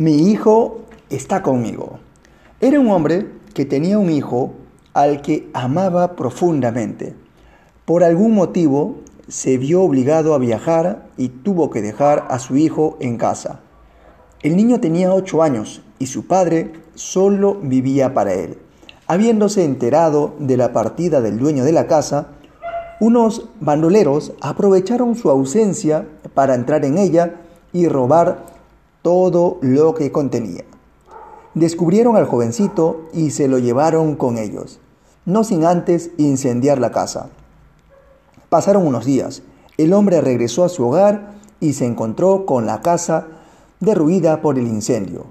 Mi 0.00 0.30
hijo 0.30 0.78
está 1.10 1.42
conmigo. 1.42 1.98
Era 2.58 2.80
un 2.80 2.88
hombre 2.88 3.28
que 3.52 3.66
tenía 3.66 3.98
un 3.98 4.08
hijo 4.08 4.54
al 4.94 5.20
que 5.20 5.50
amaba 5.52 6.16
profundamente. 6.16 7.14
Por 7.84 8.02
algún 8.02 8.34
motivo 8.34 8.94
se 9.28 9.58
vio 9.58 9.82
obligado 9.82 10.32
a 10.32 10.38
viajar 10.38 11.10
y 11.18 11.28
tuvo 11.28 11.68
que 11.68 11.82
dejar 11.82 12.26
a 12.30 12.38
su 12.38 12.56
hijo 12.56 12.96
en 13.00 13.18
casa. 13.18 13.60
El 14.40 14.56
niño 14.56 14.80
tenía 14.80 15.12
ocho 15.12 15.42
años 15.42 15.82
y 15.98 16.06
su 16.06 16.26
padre 16.26 16.72
solo 16.94 17.58
vivía 17.62 18.14
para 18.14 18.32
él. 18.32 18.56
Habiéndose 19.06 19.66
enterado 19.66 20.32
de 20.38 20.56
la 20.56 20.72
partida 20.72 21.20
del 21.20 21.38
dueño 21.38 21.62
de 21.62 21.72
la 21.72 21.86
casa, 21.86 22.28
unos 23.00 23.50
bandoleros 23.60 24.32
aprovecharon 24.40 25.14
su 25.14 25.28
ausencia 25.28 26.08
para 26.32 26.54
entrar 26.54 26.86
en 26.86 26.96
ella 26.96 27.42
y 27.74 27.86
robar 27.86 28.59
todo 29.02 29.58
lo 29.60 29.94
que 29.94 30.12
contenía. 30.12 30.64
Descubrieron 31.54 32.16
al 32.16 32.26
jovencito 32.26 33.08
y 33.12 33.30
se 33.30 33.48
lo 33.48 33.58
llevaron 33.58 34.14
con 34.14 34.38
ellos, 34.38 34.78
no 35.24 35.42
sin 35.44 35.64
antes 35.64 36.10
incendiar 36.16 36.78
la 36.78 36.92
casa. 36.92 37.30
Pasaron 38.48 38.86
unos 38.86 39.04
días, 39.04 39.42
el 39.78 39.92
hombre 39.92 40.20
regresó 40.20 40.64
a 40.64 40.68
su 40.68 40.86
hogar 40.86 41.32
y 41.60 41.72
se 41.72 41.86
encontró 41.86 42.46
con 42.46 42.66
la 42.66 42.82
casa 42.82 43.26
derruida 43.80 44.42
por 44.42 44.58
el 44.58 44.66
incendio. 44.66 45.26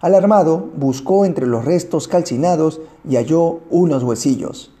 Alarmado, 0.00 0.70
buscó 0.76 1.24
entre 1.24 1.46
los 1.46 1.64
restos 1.64 2.08
calcinados 2.08 2.80
y 3.08 3.16
halló 3.16 3.60
unos 3.70 4.02
huesillos, 4.02 4.72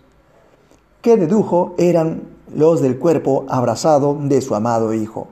que 1.00 1.16
dedujo 1.16 1.74
eran 1.78 2.22
los 2.52 2.82
del 2.82 2.98
cuerpo 2.98 3.44
abrazado 3.48 4.18
de 4.20 4.40
su 4.42 4.54
amado 4.54 4.92
hijo. 4.92 5.28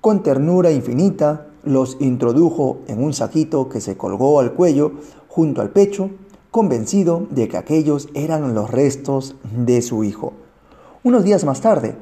Con 0.00 0.22
ternura 0.22 0.70
infinita, 0.70 1.46
los 1.64 1.96
introdujo 2.00 2.78
en 2.86 3.02
un 3.02 3.12
saquito 3.12 3.68
que 3.68 3.80
se 3.80 3.96
colgó 3.96 4.40
al 4.40 4.52
cuello 4.52 4.92
junto 5.28 5.60
al 5.60 5.70
pecho, 5.70 6.10
convencido 6.50 7.26
de 7.30 7.48
que 7.48 7.56
aquellos 7.56 8.08
eran 8.14 8.54
los 8.54 8.70
restos 8.70 9.36
de 9.54 9.82
su 9.82 10.04
hijo. 10.04 10.32
Unos 11.02 11.24
días 11.24 11.44
más 11.44 11.60
tarde, 11.60 11.94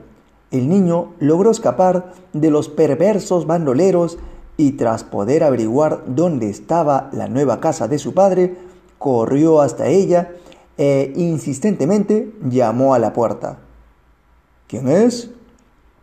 el 0.51 0.69
niño 0.69 1.13
logró 1.19 1.51
escapar 1.51 2.13
de 2.33 2.51
los 2.51 2.69
perversos 2.69 3.47
bandoleros 3.47 4.19
y 4.57 4.73
tras 4.73 5.05
poder 5.05 5.45
averiguar 5.45 6.03
dónde 6.07 6.49
estaba 6.49 7.11
la 7.13 7.29
nueva 7.29 7.61
casa 7.61 7.87
de 7.87 7.99
su 7.99 8.15
padre, 8.15 8.57
corrió 8.99 9.61
hasta 9.61 9.89
ella 9.89 10.33
e 10.77 11.13
insistentemente 11.17 12.33
llamó 12.49 12.95
a 12.95 12.99
la 12.99 13.13
puerta. 13.13 13.59
¿Quién 14.67 14.89
es? 14.89 15.31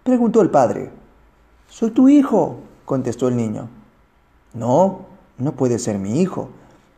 preguntó 0.03 0.41
el 0.41 0.51
padre. 0.51 0.91
Soy 1.67 1.91
tu 1.91 2.07
hijo, 2.07 2.57
contestó 2.85 3.27
el 3.27 3.35
niño. 3.35 3.67
No, 4.53 5.05
no 5.37 5.51
puede 5.53 5.79
ser 5.79 5.99
mi 5.99 6.21
hijo, 6.21 6.49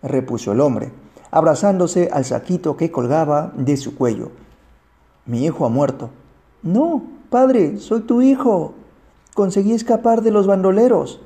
repuso 0.04 0.52
el 0.52 0.62
hombre, 0.62 0.92
abrazándose 1.32 2.10
al 2.12 2.26
saquito 2.26 2.78
que 2.78 2.92
colgaba 2.92 3.52
de 3.56 3.78
su 3.78 3.96
cuello. 3.96 4.32
Mi 5.26 5.46
hijo 5.46 5.66
ha 5.66 5.70
muerto. 5.70 6.10
No, 6.62 7.04
padre, 7.30 7.78
soy 7.78 8.02
tu 8.02 8.22
hijo. 8.22 8.74
Conseguí 9.34 9.74
escapar 9.74 10.22
de 10.22 10.32
los 10.32 10.48
bandoleros. 10.48 11.22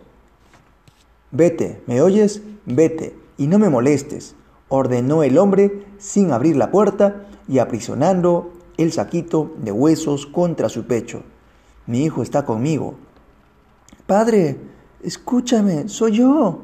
Vete, 1.31 1.81
¿me 1.87 2.01
oyes? 2.01 2.41
Vete, 2.65 3.15
y 3.37 3.47
no 3.47 3.57
me 3.57 3.69
molestes, 3.69 4.35
ordenó 4.69 5.23
el 5.23 5.37
hombre 5.37 5.85
sin 5.97 6.31
abrir 6.31 6.57
la 6.57 6.71
puerta 6.71 7.25
y 7.47 7.59
aprisionando 7.59 8.51
el 8.77 8.91
saquito 8.91 9.51
de 9.57 9.71
huesos 9.71 10.25
contra 10.25 10.69
su 10.69 10.85
pecho. 10.85 11.23
Mi 11.87 12.03
hijo 12.03 12.21
está 12.21 12.45
conmigo, 12.45 12.95
Padre, 14.11 14.57
escúchame, 15.01 15.87
soy 15.87 16.17
yo. 16.17 16.63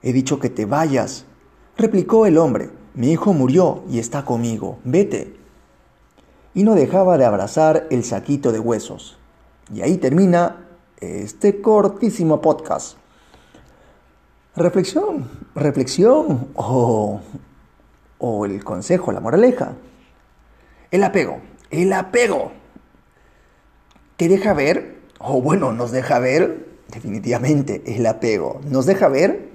He 0.00 0.14
dicho 0.14 0.40
que 0.40 0.48
te 0.48 0.64
vayas, 0.64 1.26
replicó 1.76 2.24
el 2.24 2.38
hombre. 2.38 2.70
Mi 2.94 3.12
hijo 3.12 3.34
murió 3.34 3.82
y 3.90 3.98
está 3.98 4.24
conmigo. 4.24 4.78
Vete. 4.82 5.36
Y 6.54 6.62
no 6.62 6.74
dejaba 6.74 7.18
de 7.18 7.26
abrazar 7.26 7.86
el 7.90 8.02
saquito 8.02 8.50
de 8.50 8.60
huesos. 8.60 9.18
Y 9.70 9.82
ahí 9.82 9.98
termina 9.98 10.64
este 11.02 11.60
cortísimo 11.60 12.40
podcast. 12.40 12.96
Reflexión, 14.56 15.28
reflexión 15.54 16.48
o, 16.54 17.20
o 18.16 18.46
el 18.46 18.64
consejo, 18.64 19.12
la 19.12 19.20
moraleja. 19.20 19.74
El 20.90 21.04
apego, 21.04 21.42
el 21.68 21.92
apego. 21.92 22.52
Te 24.16 24.30
deja 24.30 24.54
ver 24.54 24.95
o 25.18 25.40
bueno, 25.40 25.72
nos 25.72 25.92
deja 25.92 26.18
ver 26.18 26.66
definitivamente 26.88 27.82
el 27.86 28.06
apego. 28.06 28.60
Nos 28.68 28.86
deja 28.86 29.08
ver, 29.08 29.48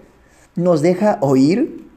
nos 0.55 0.81
deja 0.81 1.17
oír, 1.21 1.87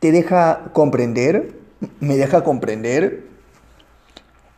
te 0.00 0.12
deja 0.12 0.70
comprender, 0.72 1.54
me 2.00 2.16
deja 2.16 2.44
comprender. 2.44 3.26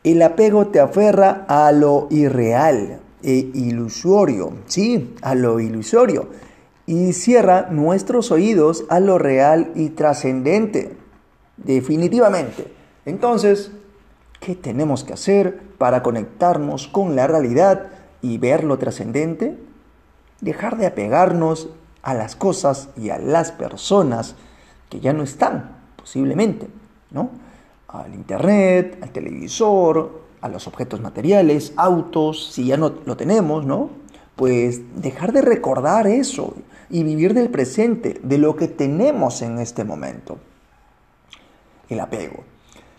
El 0.05 0.23
apego 0.23 0.69
te 0.69 0.81
aferra 0.81 1.45
a 1.49 1.71
lo 1.73 2.07
irreal 2.11 3.01
e 3.23 3.51
ilusorio, 3.55 4.53
sí, 4.67 5.15
a 5.23 5.35
lo 5.35 5.61
ilusorio, 5.61 6.29
y 6.87 7.13
cierra 7.13 7.69
nuestros 7.71 8.31
oídos 8.31 8.85
a 8.89 9.01
lo 9.01 9.19
real 9.19 9.73
y 9.75 9.91
trascendente, 9.91 10.97
definitivamente. 11.57 12.69
Entonces, 13.05 13.73
¿qué 14.41 14.55
tenemos 14.55 15.05
que 15.05 15.13
hacer 15.13 15.61
para 15.79 16.03
conectarnos 16.03 16.89
con 16.89 17.17
la 17.17 17.27
realidad 17.27 17.89
y 18.23 18.39
ver 18.39 18.65
lo 18.65 18.79
trascendente, 18.79 19.57
dejar 20.41 20.77
de 20.77 20.87
apegarnos 20.87 21.69
a 22.03 22.15
las 22.15 22.37
cosas 22.37 22.89
y 22.97 23.11
a 23.11 23.19
las 23.19 23.53
personas 23.53 24.35
que 24.89 25.01
ya 25.01 25.13
no 25.13 25.23
están, 25.23 25.77
posiblemente, 25.97 26.69
¿no? 27.11 27.31
Al 27.89 28.15
internet, 28.15 28.99
al 29.03 29.11
televisor, 29.11 30.23
a 30.41 30.49
los 30.49 30.67
objetos 30.67 31.01
materiales, 31.01 31.73
autos, 31.77 32.53
si 32.53 32.67
ya 32.67 32.77
no 32.77 32.93
lo 33.05 33.17
tenemos, 33.17 33.65
¿no? 33.67 33.91
Pues 34.37 34.81
dejar 35.03 35.33
de 35.33 35.43
recordar 35.43 36.07
eso 36.07 36.55
y 36.91 37.03
vivir 37.03 37.35
del 37.35 37.51
presente, 37.51 38.21
de 38.23 38.39
lo 38.39 38.57
que 38.57 38.69
tenemos 38.69 39.43
en 39.43 39.59
este 39.59 39.85
momento. 39.85 40.39
El 41.89 42.01
apego. 42.01 42.45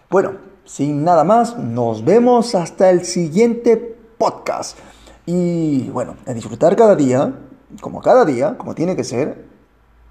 Bueno, 0.09 0.33
sin 0.69 1.03
nada 1.03 1.23
más, 1.23 1.57
nos 1.57 2.05
vemos 2.05 2.53
hasta 2.53 2.91
el 2.91 3.03
siguiente 3.03 3.75
podcast. 4.19 4.77
Y 5.25 5.89
bueno, 5.89 6.15
a 6.27 6.33
disfrutar 6.33 6.75
cada 6.75 6.95
día, 6.95 7.33
como 7.81 8.01
cada 8.01 8.23
día, 8.23 8.55
como 8.55 8.75
tiene 8.75 8.95
que 8.95 9.03
ser, 9.03 9.45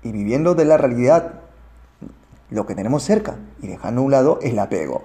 y 0.02 0.10
viviendo 0.10 0.56
de 0.56 0.64
la 0.64 0.76
realidad 0.76 1.42
lo 2.50 2.66
que 2.66 2.74
tenemos 2.74 3.04
cerca 3.04 3.36
y 3.62 3.68
dejando 3.68 4.00
a 4.00 4.04
un 4.04 4.10
lado 4.10 4.38
el 4.42 4.58
apego. 4.58 5.04